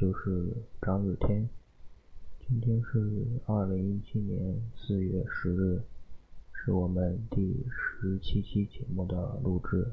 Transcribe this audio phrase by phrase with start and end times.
[0.00, 0.46] 就是
[0.80, 1.46] 张日天。
[2.48, 5.82] 今天是二零一七年四月十日，
[6.54, 9.92] 是我们第十七期节目的录制。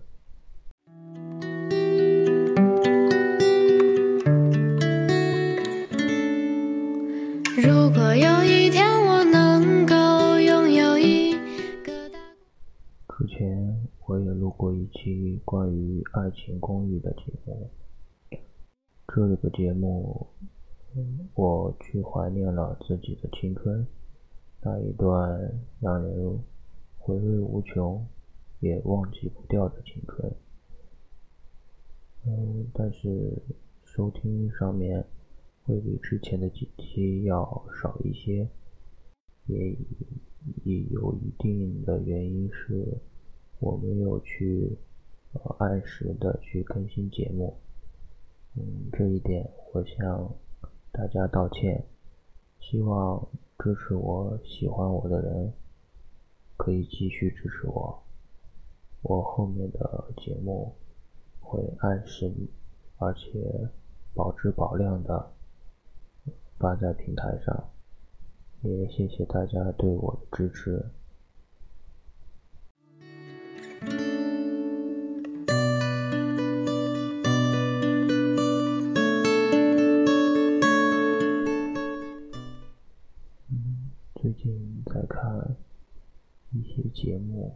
[7.58, 11.34] 如果有一天我能够拥有一
[11.84, 12.18] 个大……
[13.20, 17.70] 之前我也录过一期关于《爱情公寓》的节目，
[19.08, 20.28] 这个节目。
[21.36, 23.86] 我去怀念了自己的青春，
[24.62, 26.40] 那一段让人
[26.98, 28.04] 回味无穷，
[28.62, 30.32] 也忘记不掉的青春。
[32.26, 33.40] 嗯，但是
[33.84, 35.06] 收听上面
[35.64, 38.50] 会比之前的几期要少一些，
[39.46, 39.78] 也
[40.64, 42.98] 也有一定的原因是
[43.60, 44.76] 我没有去
[45.60, 47.56] 按时的去更新节目。
[48.58, 50.36] 嗯，这一点我向。
[50.90, 51.86] 大家道歉，
[52.60, 53.28] 希望
[53.60, 55.54] 支持我、喜欢我的人
[56.56, 58.02] 可以继续支持我。
[59.04, 60.74] 我后面的节目
[61.40, 62.34] 会按时
[62.98, 63.70] 而且
[64.16, 65.34] 保质保量的
[66.58, 67.70] 发在平台上，
[68.64, 70.84] 也谢谢大家对我的支持。
[85.08, 85.56] 看
[86.52, 87.56] 一些节目，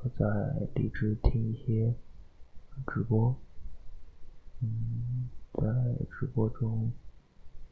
[0.00, 1.94] 我在荔枝听一些
[2.86, 3.34] 直播，
[4.60, 5.62] 嗯，在
[6.10, 6.90] 直播中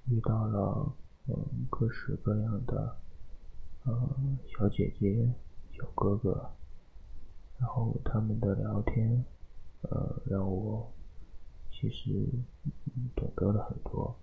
[0.09, 0.93] 遇到了
[1.29, 2.97] 嗯各式各样的
[3.85, 5.33] 呃小姐姐、
[5.73, 6.51] 小哥哥，
[7.59, 9.25] 然后他们的聊天
[9.83, 10.93] 呃让我
[11.71, 12.29] 其实
[13.15, 14.17] 懂得了很多，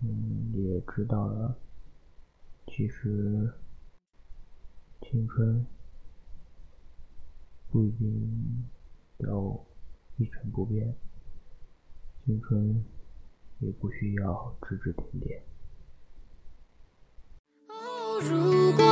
[0.00, 1.56] 嗯，也知道了
[2.66, 3.52] 其实。
[5.10, 5.66] 青春
[7.70, 8.64] 不一定
[9.18, 9.60] 要
[10.16, 10.96] 一成不变，
[12.24, 12.82] 青春
[13.58, 15.42] 也不需要指指点点。
[18.22, 18.84] 如果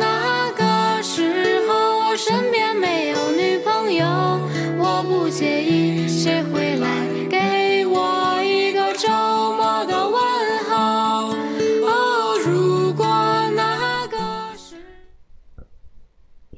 [0.00, 4.04] 那个时候我身边没有女朋友，
[4.82, 6.67] 我不介意谁会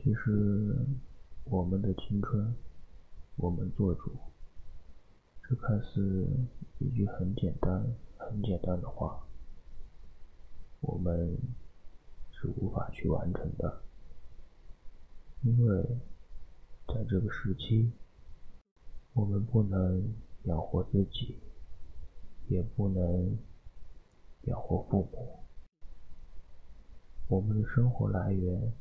[0.02, 0.86] 其实。
[1.44, 2.54] 我们的青春，
[3.34, 4.12] 我们做主。
[5.42, 6.28] 这看似
[6.78, 7.84] 一句很简单、
[8.16, 9.26] 很简单的话，
[10.80, 11.36] 我们
[12.30, 13.82] 是无法去完成的，
[15.42, 15.82] 因为
[16.86, 17.90] 在这个时期，
[19.12, 21.36] 我们不能养活自己，
[22.46, 23.36] 也不能
[24.42, 25.40] 养活父母，
[27.26, 28.72] 我们的生活来源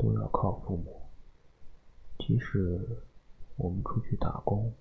[0.00, 1.02] 都要靠父母。
[2.18, 3.02] 即使
[3.56, 4.72] 我们出去打工，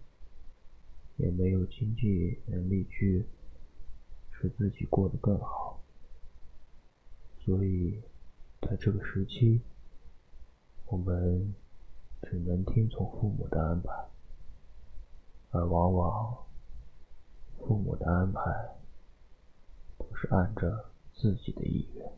[1.17, 3.25] 也没有经济能力去
[4.31, 5.81] 使自己过得更好，
[7.43, 8.01] 所以
[8.61, 9.61] 在这个时期，
[10.85, 11.53] 我们
[12.21, 13.91] 只能听从父母的安排，
[15.51, 16.45] 而往往
[17.57, 18.41] 父母的安排
[19.97, 22.09] 都是按着自己的意愿，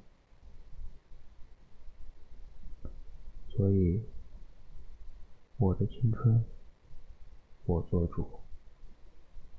[3.56, 4.02] 所以。
[5.58, 6.44] 我的青春，
[7.66, 8.28] 我做主。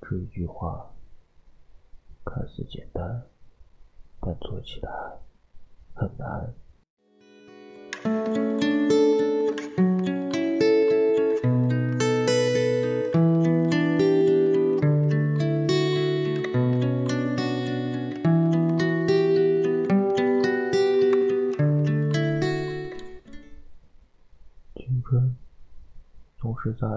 [0.00, 0.92] 这一句话
[2.24, 3.22] 看似简单，
[4.20, 4.90] 但做起来
[5.94, 6.52] 很难。
[26.82, 26.88] 在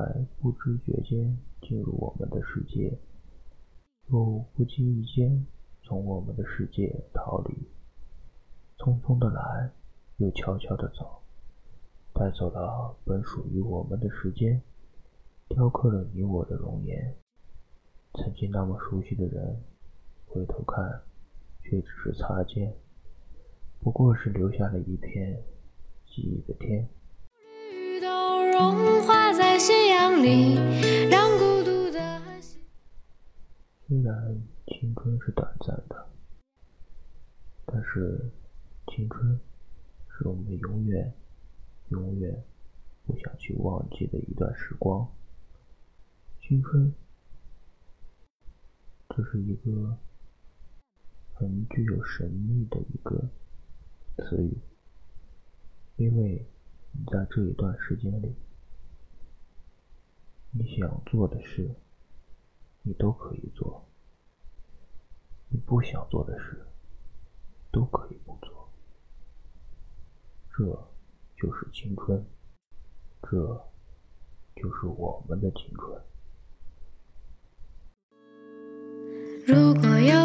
[0.42, 2.98] 不知觉间进入我们的世界，
[4.08, 5.46] 又不经意间
[5.84, 7.54] 从我们的世界逃离，
[8.80, 9.70] 匆匆的来，
[10.18, 11.22] 又悄悄的走，
[12.16, 14.60] 带走了本属于我们的时间，
[15.50, 17.16] 雕刻了你我的容颜。
[18.16, 19.62] 曾经那么熟悉的人，
[20.26, 21.04] 回头看，
[21.62, 22.74] 却只是擦肩，
[23.82, 25.44] 不过是留下了一片
[26.08, 26.90] 记忆的天。
[28.52, 29.25] 融化
[29.56, 30.56] 在夕阳里，
[31.10, 32.22] 让孤独的
[33.88, 34.38] 虽然
[34.68, 36.10] 青春是短暂的，
[37.66, 38.20] 但是
[38.88, 39.40] 青春
[40.10, 41.14] 是我们永远、
[41.88, 42.44] 永远
[43.06, 45.10] 不想去忘记的一段时光。
[46.42, 46.94] 青春
[49.08, 49.98] 这是一个
[51.34, 53.30] 很具有神秘的一个
[54.18, 54.58] 词语，
[55.96, 56.46] 因为
[56.92, 58.36] 你在这一段时间里，
[60.58, 61.70] 你想做的事，
[62.82, 63.84] 你都可以做；
[65.50, 66.66] 你不想做的事，
[67.74, 68.70] 都可以不做。
[70.56, 70.64] 这
[71.36, 72.26] 就是青春，
[73.24, 73.38] 这
[74.56, 76.02] 就是我们的青春。
[79.46, 80.25] 如果有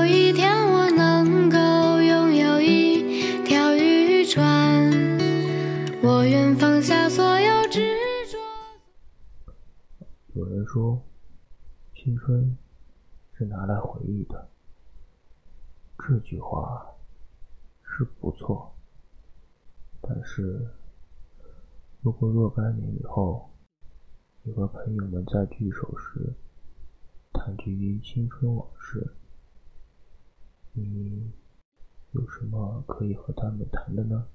[10.72, 11.02] 说，
[11.96, 12.56] 青春
[13.32, 14.48] 是拿来回忆的。
[15.98, 16.94] 这句话
[17.82, 18.72] 是不错，
[20.00, 20.70] 但是
[22.02, 23.50] 如果若干年以后，
[24.44, 26.34] 你和朋友们在聚首时，
[27.32, 29.12] 谈及青春往事，
[30.72, 31.32] 你
[32.12, 34.28] 有什么可以和他们谈的呢？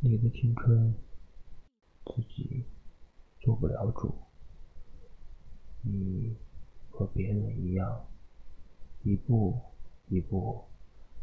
[0.00, 0.94] 你的青春
[2.04, 2.66] 自己
[3.40, 4.14] 做不了主，
[5.88, 6.36] 你
[6.90, 8.04] 和别人一样，
[9.04, 9.56] 一步
[10.08, 10.64] 一步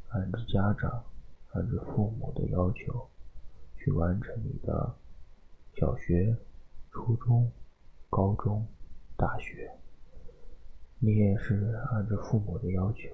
[0.10, 1.04] 按着家长、
[1.52, 3.10] 按着父母的要求
[3.78, 4.96] 去完成你的
[5.76, 6.38] 小学、
[6.92, 7.52] 初中、
[8.10, 8.66] 高中、
[9.18, 9.70] 大学。
[11.00, 13.10] 你也是按着父母的要求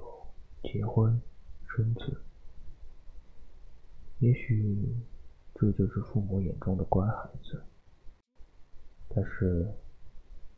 [0.62, 1.20] 结婚
[1.66, 2.22] 生子，
[4.20, 4.96] 也许
[5.56, 7.64] 这就是父母眼中的乖孩子。
[9.08, 9.68] 但是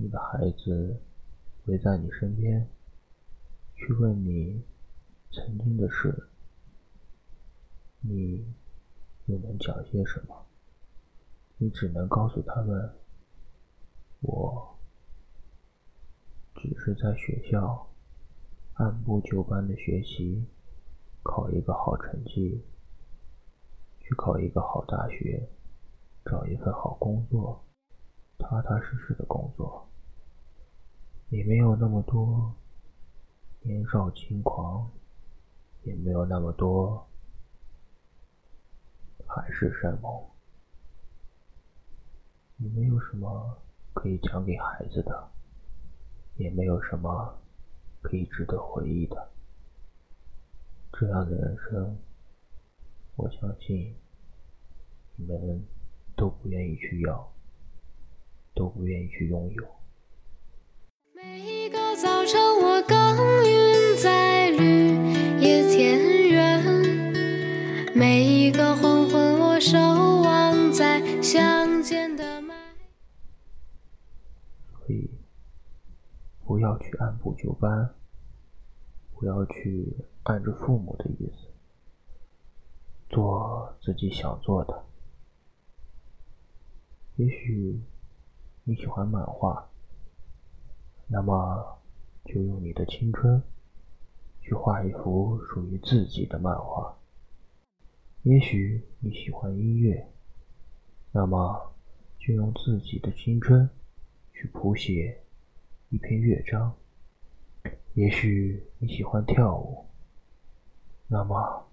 [0.00, 1.00] 你的孩子
[1.64, 2.68] 围在你身边，
[3.74, 4.62] 去问你
[5.32, 6.28] 曾经的事，
[8.00, 8.54] 你
[9.26, 10.46] 又能讲些什么？
[11.56, 12.94] 你只能告诉他们，
[14.20, 14.78] 我
[16.54, 17.88] 只是在学校
[18.74, 20.44] 按部就班的学习，
[21.24, 22.62] 考一个好成绩，
[23.98, 25.48] 去考一个好大学，
[26.24, 27.64] 找一份好工作。
[28.40, 29.87] 踏踏实实的工作，
[31.30, 32.54] 也没有那么多
[33.60, 34.90] 年少轻狂，
[35.84, 37.06] 也没有那么多
[39.26, 40.24] 海誓山盟。
[42.56, 43.58] 你没有什么
[43.92, 45.30] 可以讲给孩子的，
[46.36, 47.38] 也没有什么
[48.02, 49.30] 可以值得回忆的。
[50.92, 51.98] 这样的人生，
[53.16, 53.94] 我相信
[55.16, 55.64] 你们
[56.16, 57.32] 都不愿意去要。
[58.54, 59.77] 都不愿意去拥有。
[61.20, 62.96] 每一个早晨，我耕
[63.44, 65.98] 耘在绿野田
[66.28, 66.62] 园；
[67.92, 69.76] 每一个黄昏，我守
[70.22, 72.54] 望在乡间的麦。
[74.70, 75.10] 所以，
[76.44, 77.92] 不要去按部就班，
[79.16, 81.48] 不要去按着父母的意思，
[83.10, 84.84] 做自己想做的。
[87.16, 87.80] 也许。
[88.64, 89.67] 你喜欢漫画，
[91.08, 91.78] 那么
[92.24, 93.42] 就用你的青春
[94.40, 96.96] 去画一幅属于自己的漫画。
[98.22, 100.12] 也许你喜欢音乐，
[101.10, 101.72] 那么
[102.18, 103.68] 就用自己的青春
[104.32, 105.22] 去谱写
[105.88, 106.74] 一篇乐章。
[107.94, 109.86] 也许你喜欢跳舞，
[111.06, 111.68] 那么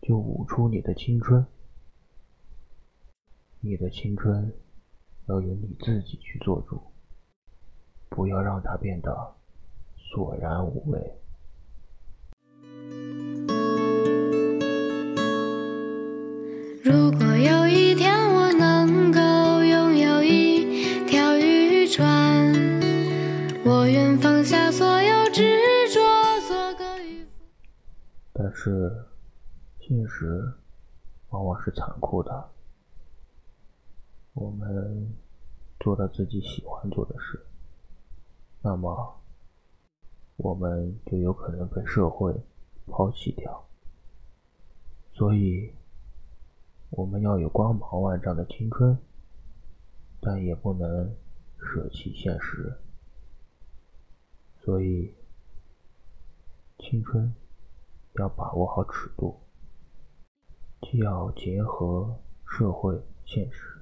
[0.00, 1.44] 就舞出你的青春。
[3.60, 4.52] 你的青春。
[5.28, 6.80] 要由你自己去做主，
[8.08, 9.34] 不要让它变得
[9.96, 11.12] 索然无味。
[16.82, 19.18] 如果有一天我能够
[19.64, 22.52] 拥有一条渔船，
[23.64, 25.60] 我愿放下所有执
[25.92, 26.00] 着，
[26.46, 27.30] 做个渔夫。
[28.32, 29.04] 但是，
[29.80, 30.52] 现实
[31.30, 32.50] 往往是残酷的。
[34.34, 35.12] 我们
[35.80, 37.40] 做了自己喜欢做的事，
[38.66, 39.20] 那么
[40.34, 42.34] 我们就有可能被社会
[42.88, 43.64] 抛弃掉。
[45.14, 45.72] 所以，
[46.90, 48.98] 我们要有光芒万丈的青春，
[50.20, 51.14] 但也不能
[51.60, 52.76] 舍弃现实。
[54.64, 55.14] 所以，
[56.80, 57.32] 青春
[58.14, 59.38] 要把握好尺度，
[60.82, 63.80] 既要结合社会现实，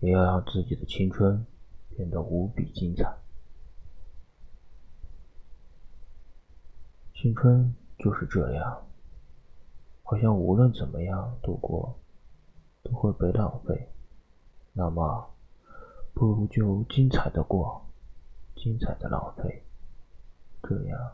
[0.00, 1.46] 也要让自己的青春
[1.90, 3.21] 变得无比精彩。
[7.22, 8.82] 青春就是这样，
[10.02, 11.96] 好像无论怎么样度过，
[12.82, 13.88] 都会被浪费。
[14.72, 15.30] 那么，
[16.14, 17.86] 不如就精彩的过，
[18.56, 19.62] 精彩的浪费，
[20.64, 21.12] 这样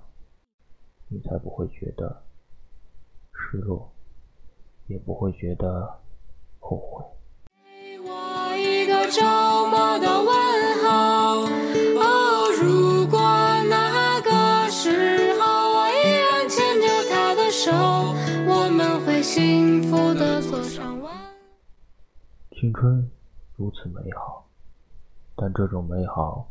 [1.08, 2.22] 你才不会觉得
[3.34, 3.92] 失落，
[4.86, 6.00] 也不会觉得
[6.58, 7.04] 后悔。
[7.66, 9.20] 给我一个周
[9.66, 10.47] 末的问
[22.78, 23.10] 春
[23.56, 24.46] 如此美好，
[25.34, 26.48] 但这种美好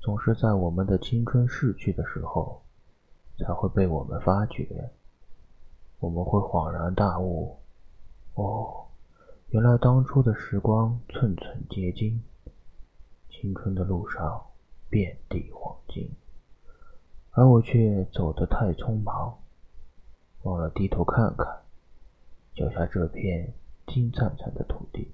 [0.00, 2.62] 总是在我们的青春逝去的时候，
[3.36, 4.90] 才会被我们发觉。
[5.98, 7.58] 我们会恍然大悟，
[8.32, 8.86] 哦，
[9.48, 12.22] 原来当初的时光寸寸结晶，
[13.28, 14.46] 青春的路上
[14.88, 16.10] 遍地黄金，
[17.32, 19.38] 而我却走得太匆忙，
[20.44, 21.60] 忘了低头看看
[22.54, 23.52] 脚下这片
[23.86, 25.12] 金灿灿的土地。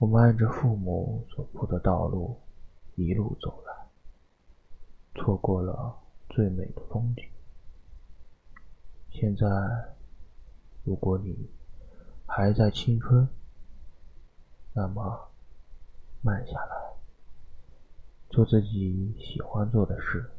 [0.00, 2.38] 我们按着父母所铺的道路
[2.94, 3.88] 一路走来，
[5.16, 5.98] 错过了
[6.30, 7.24] 最美的风景。
[9.10, 9.44] 现在，
[10.84, 11.50] 如果你
[12.24, 13.28] 还在青春，
[14.72, 15.32] 那么
[16.22, 16.92] 慢下来，
[18.30, 20.30] 做自己喜欢做的事，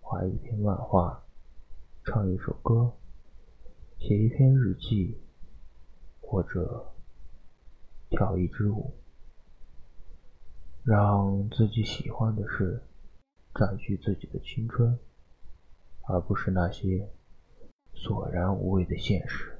[0.00, 1.22] 画一篇漫画，
[2.04, 2.90] 唱一首歌，
[3.98, 5.20] 写一篇日记，
[6.22, 6.89] 或者。
[8.10, 8.92] 跳一支舞，
[10.84, 12.82] 让自己喜欢的事
[13.54, 14.98] 占据自己的青春，
[16.08, 17.08] 而不是那些
[17.94, 19.56] 索然无味的现实。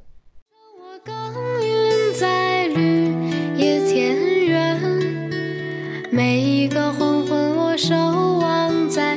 [6.13, 9.17] 每一个黄昏，我守望在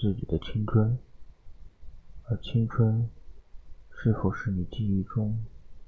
[0.00, 0.96] 自己的青春，
[2.26, 3.10] 而青春
[3.90, 5.44] 是否是你记忆中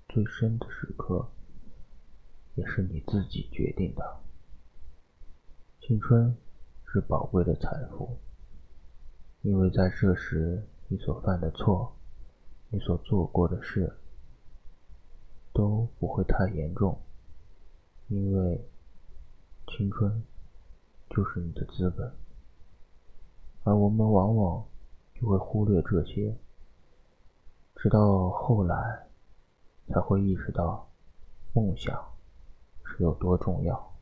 [0.08, 1.30] 最深的时刻，
[2.56, 4.20] 也是你自己决定的。
[5.80, 6.36] 青春
[6.84, 8.18] 是宝贵的财富，
[9.42, 11.94] 因为在这时你所犯的错，
[12.70, 13.96] 你所做过的事，
[15.52, 17.00] 都不会太严重，
[18.08, 18.68] 因为
[19.68, 20.20] 青春
[21.10, 22.12] 就是你的资本。
[23.64, 24.64] 而我们往往
[25.14, 26.34] 就会忽略这些，
[27.76, 29.06] 直到后来
[29.88, 30.88] 才会意识到
[31.52, 31.94] 梦想
[32.84, 33.92] 是有多重要。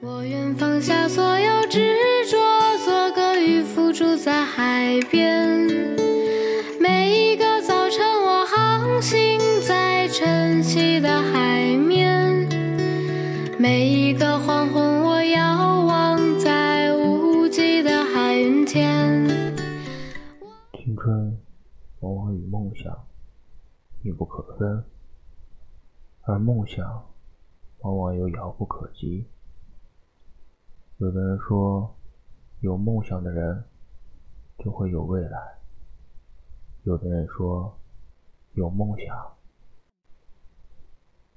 [0.00, 1.96] 我愿放下所有执
[2.30, 2.36] 着，
[2.84, 5.66] 做个渔夫，住在海边。
[6.80, 12.46] 每一个早晨，我航行在晨曦的海面；
[13.58, 14.07] 每一
[22.00, 23.06] 往往与梦想
[24.02, 24.84] 密不可分，
[26.22, 27.10] 而梦想
[27.80, 29.26] 往往又遥不可及。
[30.98, 31.96] 有的人说，
[32.60, 33.64] 有梦想的人
[34.58, 35.58] 就会有未来；
[36.84, 37.76] 有的人说，
[38.52, 39.36] 有梦想，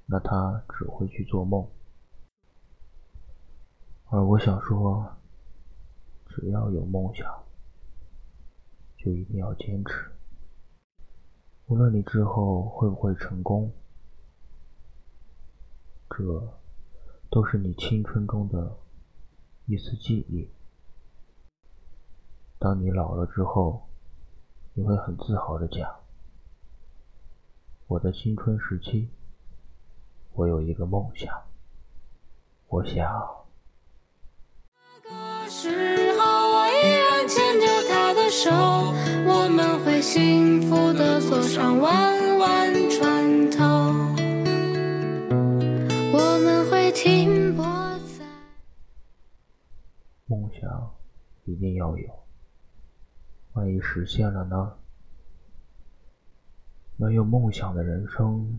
[0.06, 1.66] 那他只会去做梦。
[4.10, 5.16] 而我想说，
[6.28, 7.44] 只要有梦想，
[8.96, 10.11] 就一定要坚持。
[11.66, 13.72] 无论你之后会不会成功，
[16.10, 16.58] 这
[17.30, 18.78] 都是你青春中的。
[19.66, 20.50] 一丝记忆。
[22.58, 23.88] 当你老了之后，
[24.74, 25.88] 你会很自豪的讲
[27.86, 29.08] ：“我的青春时期，
[30.32, 31.32] 我有一个梦想，
[32.66, 33.46] 我想。”
[35.48, 40.71] 时候，我依然牵着他的手，我们会幸福
[41.54, 43.62] 上弯弯船头，
[46.14, 47.62] 我们会停泊
[48.16, 48.24] 在。
[50.24, 50.94] 梦想
[51.44, 52.08] 一定要有，
[53.52, 54.78] 万一实现了呢？
[56.96, 58.58] 没有梦想的人生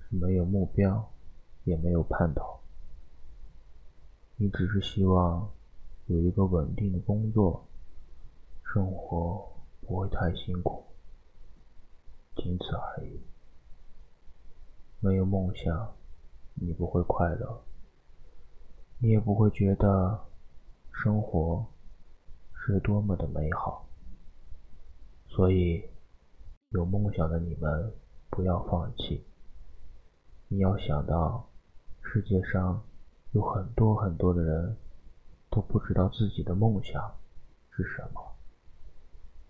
[0.00, 1.10] 是没有目标，
[1.64, 2.60] 也没有盼头。
[4.36, 5.50] 你只是希望
[6.08, 7.66] 有一个稳定的工作，
[8.70, 10.84] 生活不会太辛苦，
[12.42, 13.20] 仅此而已。
[15.00, 15.94] 没有梦想，
[16.54, 17.62] 你不会快乐，
[18.98, 20.26] 你也不会觉得
[20.90, 21.66] 生活
[22.54, 23.86] 是多么的美好。
[25.28, 25.84] 所以，
[26.70, 27.92] 有梦想的你们
[28.30, 29.24] 不要放弃。
[30.48, 31.48] 你要想到，
[32.02, 32.82] 世界上。
[33.32, 34.76] 有很多很多的人
[35.50, 37.16] 都不知道自己的梦想
[37.70, 38.20] 是什么。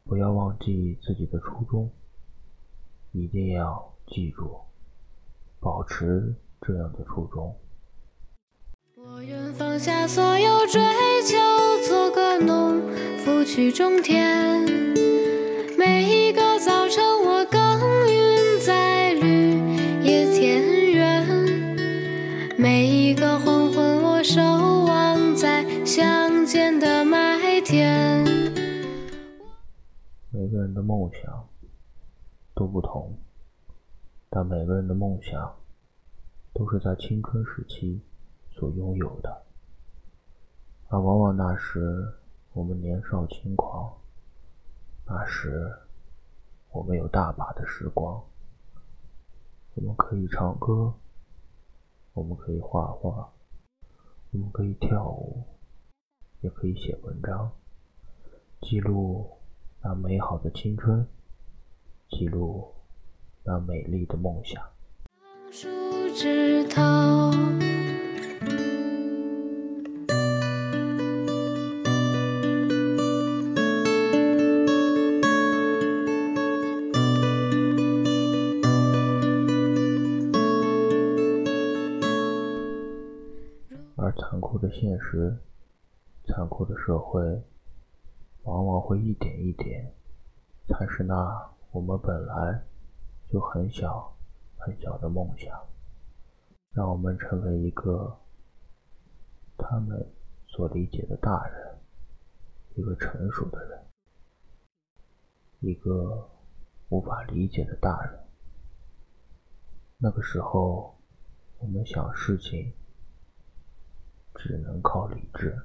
[0.05, 1.91] 不要忘记自己的初衷，
[3.13, 4.61] 一定要记住，
[5.59, 7.55] 保持这样的初衷。
[8.97, 10.81] 我愿放下所有追
[11.23, 11.37] 求，
[11.89, 12.81] 做个农
[13.19, 14.61] 夫去种田。
[15.79, 17.61] 每一个早晨，我耕
[18.09, 19.59] 耘在绿
[20.03, 21.27] 野田园。
[22.59, 24.11] 每一个黄昏，我。
[24.23, 24.39] 守
[24.85, 28.23] 望在乡间的麦田。
[30.31, 31.50] 每个人的梦想都
[32.71, 33.15] 不同，
[34.29, 35.57] 但每个人的梦想
[36.55, 38.01] 都是在青春时期
[38.51, 39.43] 所拥有的。
[40.89, 42.15] 而往往那时
[42.53, 43.93] 我们年少轻狂，
[45.07, 45.73] 那时
[46.71, 48.23] 我们有大把的时光，
[49.75, 50.95] 我们可以唱歌，
[52.13, 53.33] 我们可以画画。
[54.33, 55.43] 我们可以跳舞，
[56.41, 57.51] 也可以写文章，
[58.61, 59.29] 记录
[59.83, 61.05] 那美好的青春，
[62.11, 62.73] 记录
[63.45, 64.63] 那美丽的梦想。
[65.51, 65.69] 树
[66.15, 66.81] 枝头。
[84.17, 85.37] 残酷的现实，
[86.27, 87.21] 残酷的社会，
[88.45, 89.93] 往往会一点一点
[90.69, 92.63] 蚕食那我们本来
[93.29, 94.17] 就很小
[94.57, 95.57] 很小的梦想，
[96.73, 98.19] 让我们成为一个
[99.57, 100.13] 他们
[100.47, 101.79] 所理解的大人，
[102.75, 103.85] 一个成熟的人，
[105.61, 106.29] 一个
[106.89, 108.21] 无法理解的大人。
[109.99, 110.99] 那个时候，
[111.59, 112.73] 我们想事情。
[114.37, 115.61] 只能靠理智，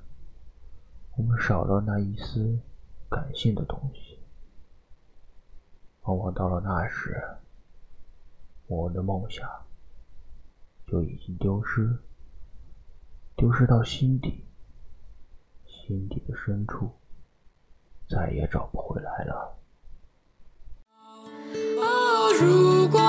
[1.15, 2.60] 我们少了那一丝
[3.10, 4.14] 感性的东西。
[6.06, 7.22] 往往到了那时，
[8.68, 9.50] 我的梦想
[10.86, 11.98] 就已经丢失，
[13.36, 14.46] 丢失到心底，
[15.65, 16.91] 心底的深处，
[18.08, 19.58] 再也找不回来了。
[21.80, 23.00] 哦，如果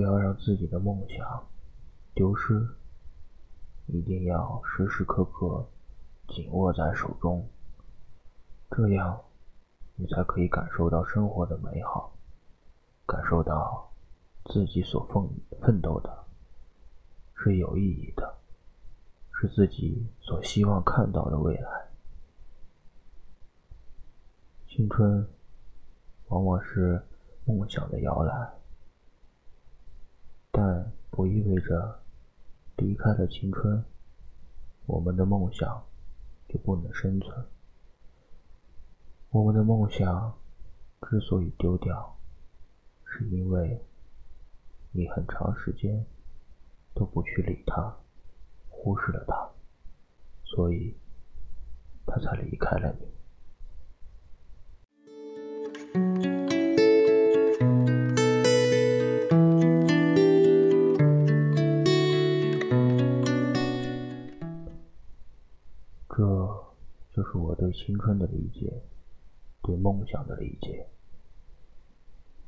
[0.00, 1.46] 不要让自己的梦想
[2.14, 2.66] 丢失，
[3.86, 5.68] 一定要时时刻刻
[6.26, 7.46] 紧握在手中，
[8.70, 9.20] 这样
[9.96, 12.16] 你才可以感受到生活的美好。
[13.04, 13.92] 感受到
[14.46, 15.28] 自己所奋
[15.60, 16.24] 奋斗的
[17.34, 18.38] 是有意义的，
[19.34, 21.88] 是自己所希望看到的未来。
[24.66, 25.28] 青春
[26.28, 27.06] 往往是
[27.44, 28.59] 梦想的摇篮，
[30.50, 32.00] 但不意味着
[32.76, 33.84] 离开了青春，
[34.86, 35.84] 我们的梦想
[36.48, 37.46] 就不能生存。
[39.30, 40.36] 我们的梦想
[41.02, 42.16] 之所以丢掉，
[43.04, 43.80] 是因为
[44.92, 46.04] 你很长时间
[46.94, 47.96] 都不去理他，
[48.68, 49.50] 忽视了他，
[50.44, 50.96] 所以
[52.04, 53.06] 他才离开了你。
[70.10, 70.88] 想的理解。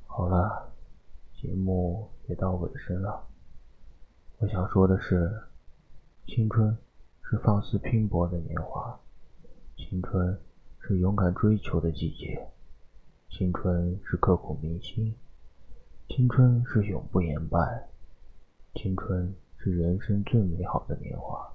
[0.06, 0.72] 好了，
[1.40, 3.24] 节目也到尾声了。
[4.38, 5.44] 我想说的是，
[6.26, 6.76] 青春
[7.22, 8.98] 是放肆拼搏的年华，
[9.76, 10.36] 青春
[10.80, 12.48] 是勇敢追求的季节，
[13.30, 15.14] 青春是刻骨铭心，
[16.08, 17.88] 青春是永不言败，
[18.74, 21.48] 青春是人生最美好的年华。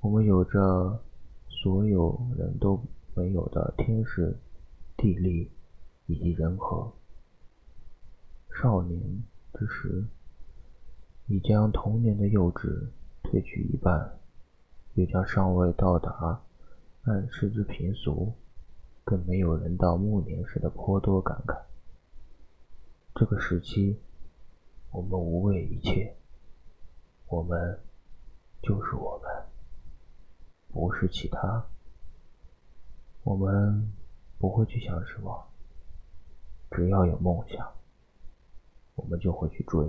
[0.00, 1.02] 我们有着
[1.48, 2.80] 所有人都
[3.16, 4.36] 没有的天时、
[4.94, 5.50] 地利
[6.04, 6.92] 以及人和。
[8.60, 9.24] 少年
[9.54, 10.04] 之时，
[11.26, 12.88] 已将童年的幼稚
[13.22, 14.18] 褪去一半，
[14.94, 16.42] 又将尚未到达
[17.04, 18.34] 暗示之平俗，
[19.02, 21.58] 更没有人到暮年时的颇多感慨。
[23.14, 23.98] 这个时期，
[24.90, 26.14] 我们无畏一切，
[27.28, 27.80] 我们
[28.62, 29.46] 就是我们，
[30.70, 31.66] 不是其他。
[33.26, 33.92] 我们
[34.38, 35.48] 不会去想什么，
[36.70, 37.72] 只要有梦想，
[38.94, 39.84] 我们就会去追。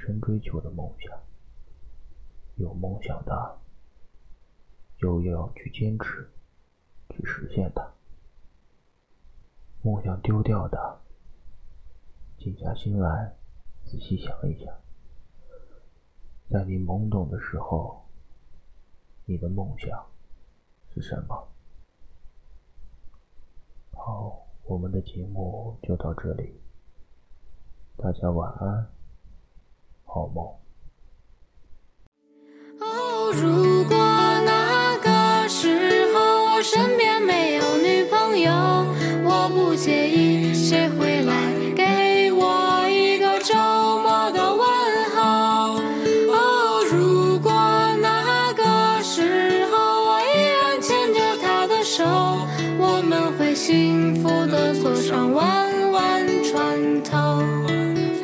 [0.00, 1.16] 生追求的梦想。
[2.56, 3.58] 有梦想的，
[4.98, 6.28] 就要去坚持，
[7.10, 7.92] 去实现它。
[9.82, 11.00] 梦想丢掉的，
[12.38, 13.34] 静下心来，
[13.86, 14.74] 仔细想一想，
[16.50, 18.04] 在你懵懂的时候，
[19.24, 20.06] 你的梦想
[20.92, 21.48] 是什么？
[23.92, 26.60] 好，我们的节目就到这里，
[27.96, 28.86] 大家晚安，
[30.12, 30.42] 好吗。
[32.80, 33.96] 哦，如果
[34.44, 38.50] 那个时候我身边没有女朋友，
[39.24, 41.09] 我不介意谁会